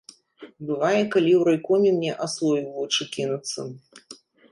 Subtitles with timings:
[0.69, 3.59] Бывае, калі ў райкоме мне асою ў вочы кінуцца.